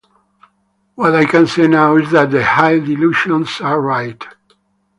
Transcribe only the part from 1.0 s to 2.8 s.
I can say now is that the high